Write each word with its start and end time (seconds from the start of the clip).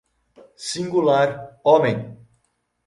Singular 0.69 1.59
homem! 1.63 2.05